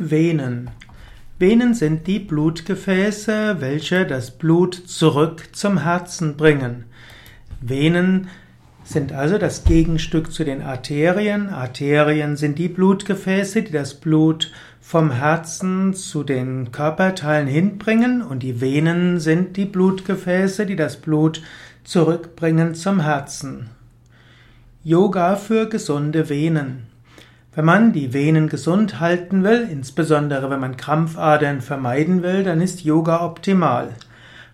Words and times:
Venen. 0.00 0.70
Venen 1.38 1.74
sind 1.74 2.06
die 2.06 2.18
Blutgefäße, 2.18 3.56
welche 3.60 4.06
das 4.06 4.30
Blut 4.30 4.74
zurück 4.74 5.48
zum 5.52 5.82
Herzen 5.82 6.36
bringen. 6.36 6.84
Venen 7.60 8.28
sind 8.82 9.12
also 9.12 9.36
das 9.36 9.64
Gegenstück 9.64 10.32
zu 10.32 10.42
den 10.42 10.62
Arterien. 10.62 11.50
Arterien 11.50 12.36
sind 12.36 12.58
die 12.58 12.68
Blutgefäße, 12.68 13.62
die 13.62 13.72
das 13.72 13.94
Blut 13.94 14.50
vom 14.80 15.12
Herzen 15.12 15.92
zu 15.92 16.24
den 16.24 16.72
Körperteilen 16.72 17.46
hinbringen 17.46 18.22
und 18.22 18.42
die 18.42 18.60
Venen 18.60 19.20
sind 19.20 19.56
die 19.56 19.66
Blutgefäße, 19.66 20.64
die 20.64 20.76
das 20.76 20.96
Blut 20.96 21.42
zurückbringen 21.84 22.74
zum 22.74 23.00
Herzen. 23.00 23.68
Yoga 24.82 25.36
für 25.36 25.68
gesunde 25.68 26.30
Venen. 26.30 26.89
Wenn 27.52 27.64
man 27.64 27.92
die 27.92 28.12
Venen 28.12 28.48
gesund 28.48 29.00
halten 29.00 29.42
will, 29.42 29.66
insbesondere 29.68 30.50
wenn 30.50 30.60
man 30.60 30.76
Krampfadern 30.76 31.60
vermeiden 31.60 32.22
will, 32.22 32.44
dann 32.44 32.60
ist 32.60 32.84
Yoga 32.84 33.24
optimal. 33.24 33.88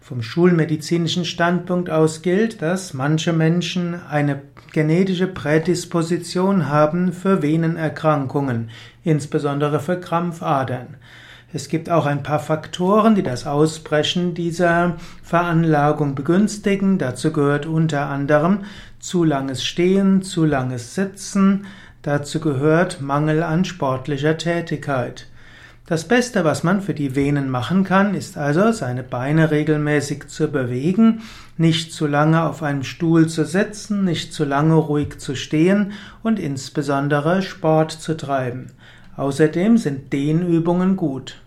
Vom 0.00 0.22
schulmedizinischen 0.22 1.26
Standpunkt 1.26 1.90
aus 1.90 2.22
gilt, 2.22 2.62
dass 2.62 2.94
manche 2.94 3.34
Menschen 3.34 4.00
eine 4.08 4.40
genetische 4.72 5.26
Prädisposition 5.26 6.70
haben 6.70 7.12
für 7.12 7.42
Venenerkrankungen, 7.42 8.70
insbesondere 9.04 9.78
für 9.80 10.00
Krampfadern. 10.00 10.96
Es 11.52 11.68
gibt 11.68 11.90
auch 11.90 12.06
ein 12.06 12.22
paar 12.22 12.40
Faktoren, 12.40 13.14
die 13.14 13.22
das 13.22 13.46
Ausbrechen 13.46 14.32
dieser 14.34 14.96
Veranlagung 15.22 16.14
begünstigen. 16.14 16.98
Dazu 16.98 17.30
gehört 17.30 17.66
unter 17.66 18.08
anderem 18.08 18.60
zu 18.98 19.22
langes 19.22 19.64
Stehen, 19.64 20.22
zu 20.22 20.44
langes 20.44 20.94
Sitzen, 20.94 21.66
Dazu 22.06 22.38
gehört 22.38 23.00
Mangel 23.00 23.42
an 23.42 23.64
sportlicher 23.64 24.38
Tätigkeit. 24.38 25.26
Das 25.86 26.06
Beste, 26.06 26.44
was 26.44 26.62
man 26.62 26.80
für 26.80 26.94
die 26.94 27.16
Venen 27.16 27.50
machen 27.50 27.82
kann, 27.82 28.14
ist 28.14 28.38
also, 28.38 28.70
seine 28.70 29.02
Beine 29.02 29.50
regelmäßig 29.50 30.28
zu 30.28 30.46
bewegen, 30.46 31.22
nicht 31.56 31.92
zu 31.92 32.06
lange 32.06 32.44
auf 32.44 32.62
einem 32.62 32.84
Stuhl 32.84 33.28
zu 33.28 33.44
sitzen, 33.44 34.04
nicht 34.04 34.32
zu 34.32 34.44
lange 34.44 34.74
ruhig 34.74 35.18
zu 35.18 35.34
stehen 35.34 35.94
und 36.22 36.38
insbesondere 36.38 37.42
Sport 37.42 37.90
zu 37.90 38.16
treiben. 38.16 38.68
Außerdem 39.16 39.76
sind 39.76 40.12
Dehnübungen 40.12 40.94
gut. 40.94 41.40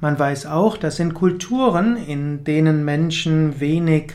Man 0.00 0.18
weiß 0.18 0.46
auch, 0.46 0.76
dass 0.76 0.98
in 0.98 1.14
Kulturen, 1.14 1.96
in 1.96 2.42
denen 2.42 2.84
Menschen 2.84 3.60
wenig 3.60 4.14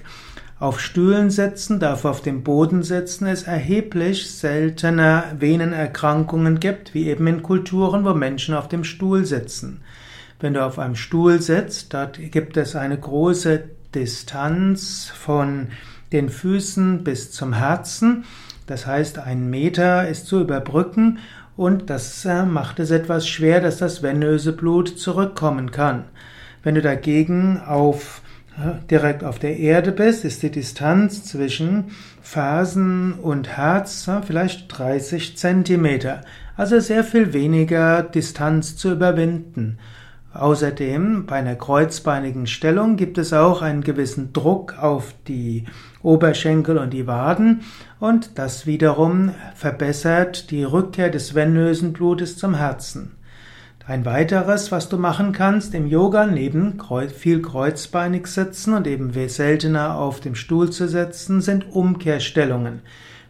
auf 0.59 0.79
Stühlen 0.79 1.29
sitzen, 1.29 1.79
dafür 1.79 2.11
auf 2.11 2.21
dem 2.21 2.43
Boden 2.43 2.81
sitzen, 2.81 3.27
es 3.27 3.43
erheblich 3.43 4.31
seltener 4.31 5.25
Venenerkrankungen 5.37 6.59
gibt, 6.59 6.93
wie 6.93 7.07
eben 7.07 7.27
in 7.27 7.43
Kulturen, 7.43 8.05
wo 8.05 8.13
Menschen 8.13 8.55
auf 8.55 8.69
dem 8.69 8.83
Stuhl 8.83 9.25
sitzen. 9.25 9.81
Wenn 10.39 10.53
du 10.53 10.63
auf 10.63 10.79
einem 10.79 10.95
Stuhl 10.95 11.41
sitzt, 11.41 11.93
dort 11.93 12.19
gibt 12.31 12.57
es 12.57 12.75
eine 12.75 12.97
große 12.97 13.63
Distanz 13.93 15.11
von 15.13 15.67
den 16.11 16.29
Füßen 16.29 17.03
bis 17.03 17.31
zum 17.31 17.53
Herzen. 17.53 18.23
Das 18.67 18.85
heißt, 18.85 19.19
ein 19.19 19.49
Meter 19.49 20.07
ist 20.07 20.27
zu 20.27 20.41
überbrücken 20.41 21.19
und 21.57 21.89
das 21.89 22.25
äh, 22.25 22.43
macht 22.43 22.79
es 22.79 22.91
etwas 22.91 23.27
schwer, 23.27 23.61
dass 23.61 23.77
das 23.77 24.03
venöse 24.03 24.53
Blut 24.53 24.99
zurückkommen 24.99 25.71
kann. 25.71 26.05
Wenn 26.63 26.75
du 26.75 26.81
dagegen 26.81 27.61
auf 27.61 28.21
direkt 28.89 29.23
auf 29.23 29.39
der 29.39 29.57
Erde 29.57 29.91
bist, 29.91 30.25
ist 30.25 30.43
die 30.43 30.51
Distanz 30.51 31.25
zwischen 31.25 31.85
Fersen 32.21 33.13
und 33.13 33.57
Herz 33.57 34.09
vielleicht 34.25 34.65
30 34.77 35.37
Zentimeter. 35.37 36.21
Also 36.57 36.79
sehr 36.79 37.03
viel 37.03 37.33
weniger 37.33 38.03
Distanz 38.03 38.77
zu 38.77 38.91
überwinden. 38.91 39.77
Außerdem 40.33 41.25
bei 41.27 41.35
einer 41.35 41.55
kreuzbeinigen 41.55 42.45
Stellung 42.45 42.97
gibt 42.97 43.17
es 43.17 43.31
auch 43.31 43.61
einen 43.61 43.83
gewissen 43.83 44.33
Druck 44.33 44.77
auf 44.77 45.13
die 45.27 45.63
Oberschenkel 46.03 46.77
und 46.77 46.91
die 46.91 47.07
Waden 47.07 47.61
und 48.01 48.37
das 48.37 48.65
wiederum 48.65 49.31
verbessert 49.55 50.51
die 50.51 50.65
Rückkehr 50.65 51.09
des 51.09 51.35
venösen 51.35 51.93
Blutes 51.93 52.37
zum 52.37 52.55
Herzen. 52.55 53.13
Ein 53.87 54.03
weiteres, 54.03 54.71
was 54.71 54.89
du 54.89 54.97
machen 54.97 55.31
kannst 55.31 55.75
im 55.75 55.85
Yoga, 55.85 56.25
neben 56.25 56.81
viel 57.15 57.39
kreuzbeinig 57.43 58.25
sitzen 58.25 58.73
und 58.73 58.87
eben 58.87 59.11
seltener 59.29 59.99
auf 59.99 60.19
dem 60.19 60.33
Stuhl 60.33 60.71
zu 60.71 60.87
sitzen, 60.87 61.39
sind 61.39 61.71
Umkehrstellungen. 61.71 62.81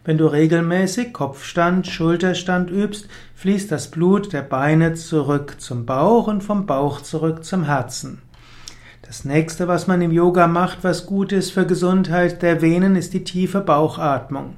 Wenn 0.06 0.16
du 0.16 0.26
regelmäßig 0.26 1.12
Kopfstand, 1.12 1.86
Schulterstand 1.86 2.70
übst, 2.70 3.06
fließt 3.34 3.70
das 3.70 3.90
Blut 3.90 4.32
der 4.32 4.40
Beine 4.40 4.94
zurück 4.94 5.56
zum 5.58 5.84
Bauch 5.84 6.26
und 6.26 6.42
vom 6.42 6.64
Bauch 6.64 7.02
zurück 7.02 7.44
zum 7.44 7.64
Herzen. 7.64 8.22
Das 9.02 9.26
nächste, 9.26 9.68
was 9.68 9.86
man 9.86 10.00
im 10.00 10.10
Yoga 10.10 10.46
macht, 10.46 10.78
was 10.84 11.04
gut 11.04 11.32
ist 11.32 11.50
für 11.50 11.66
Gesundheit 11.66 12.40
der 12.40 12.62
Venen, 12.62 12.96
ist 12.96 13.12
die 13.12 13.24
tiefe 13.24 13.60
Bauchatmung. 13.60 14.54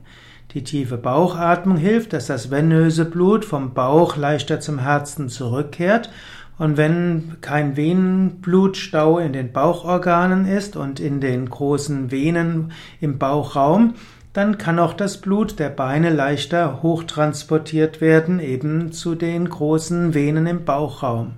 Die 0.54 0.64
tiefe 0.64 0.96
Bauchatmung 0.96 1.76
hilft, 1.76 2.14
dass 2.14 2.26
das 2.26 2.50
venöse 2.50 3.04
Blut 3.04 3.44
vom 3.44 3.74
Bauch 3.74 4.16
leichter 4.16 4.60
zum 4.60 4.78
Herzen 4.78 5.28
zurückkehrt. 5.28 6.08
Und 6.56 6.78
wenn 6.78 7.36
kein 7.42 7.76
Venenblutstau 7.76 9.18
in 9.18 9.34
den 9.34 9.52
Bauchorganen 9.52 10.46
ist 10.46 10.74
und 10.74 11.00
in 11.00 11.20
den 11.20 11.50
großen 11.50 12.10
Venen 12.10 12.72
im 12.98 13.18
Bauchraum, 13.18 13.94
dann 14.32 14.56
kann 14.56 14.78
auch 14.78 14.94
das 14.94 15.18
Blut 15.18 15.58
der 15.58 15.68
Beine 15.68 16.08
leichter 16.08 16.82
hochtransportiert 16.82 18.00
werden, 18.00 18.40
eben 18.40 18.90
zu 18.90 19.14
den 19.14 19.50
großen 19.50 20.14
Venen 20.14 20.46
im 20.46 20.64
Bauchraum. 20.64 21.34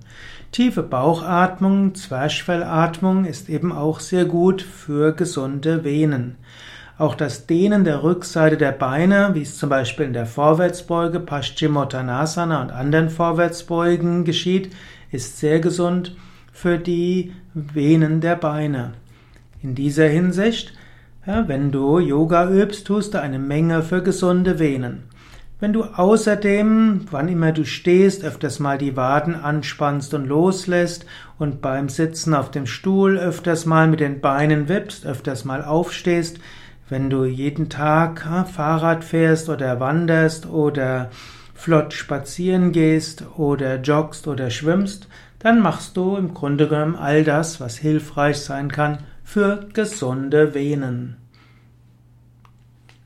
Tiefe 0.53 0.85
Bauchatmung, 0.85 1.97
Zwerchfellatmung 1.97 3.25
ist 3.25 3.49
eben 3.49 3.73
auch 3.73 3.99
sehr 3.99 4.25
gut 4.25 4.63
für 4.63 5.13
gesunde 5.15 5.83
Venen. 5.83 6.37
Auch 7.01 7.15
das 7.15 7.47
Dehnen 7.47 7.85
der 7.85 8.03
Rückseite 8.03 8.59
der 8.59 8.73
Beine, 8.73 9.31
wie 9.33 9.41
es 9.41 9.57
zum 9.57 9.71
Beispiel 9.71 10.05
in 10.05 10.13
der 10.13 10.27
Vorwärtsbeuge 10.27 11.19
Paschimottanasana 11.19 12.61
und 12.61 12.73
anderen 12.73 13.09
Vorwärtsbeugen 13.09 14.27
geschieht, 14.27 14.77
ist 15.11 15.39
sehr 15.39 15.61
gesund 15.61 16.15
für 16.53 16.77
die 16.77 17.33
Venen 17.55 18.21
der 18.21 18.37
Beine. 18.37 18.93
In 19.63 19.75
dieser 19.75 20.09
Hinsicht, 20.09 20.75
ja, 21.27 21.49
wenn 21.49 21.73
du 21.73 22.01
Yoga 22.01 22.51
übst, 22.51 22.87
tust 22.87 23.15
du 23.15 23.23
eine 23.23 23.39
Menge 23.39 23.83
für 23.83 24.03
gesunde 24.03 24.59
Venen. 24.59 25.05
Wenn 25.59 25.73
du 25.73 25.85
außerdem, 25.85 27.07
wann 27.11 27.29
immer 27.29 27.53
du 27.53 27.65
stehst, 27.65 28.25
öfters 28.25 28.59
mal 28.59 28.77
die 28.77 28.95
Waden 28.95 29.37
anspannst 29.37 30.13
und 30.13 30.27
loslässt 30.27 31.07
und 31.39 31.63
beim 31.63 31.89
Sitzen 31.89 32.35
auf 32.35 32.51
dem 32.51 32.67
Stuhl 32.67 33.17
öfters 33.17 33.65
mal 33.65 33.89
mit 33.89 34.01
den 34.01 34.21
Beinen 34.21 34.69
wippst, 34.69 35.07
öfters 35.07 35.47
mal 35.47 35.65
aufstehst, 35.65 36.41
wenn 36.91 37.09
du 37.09 37.25
jeden 37.25 37.69
Tag 37.69 38.27
Fahrrad 38.53 39.05
fährst 39.05 39.49
oder 39.49 39.81
wanderst 39.81 40.47
oder 40.47 41.11
flott 41.55 41.93
spazieren 41.93 42.73
gehst 42.73 43.25
oder 43.37 43.77
joggst 43.81 44.27
oder 44.27 44.51
schwimmst, 44.51 45.09
dann 45.39 45.61
machst 45.61 45.97
du 45.97 46.17
im 46.17 46.35
Grunde 46.35 46.69
genommen 46.69 46.97
all 46.97 47.25
das, 47.25 47.61
was 47.61 47.79
hilfreich 47.79 48.39
sein 48.39 48.71
kann 48.71 48.99
für 49.25 49.69
gesunde 49.73 50.55
Venen. 50.55 51.20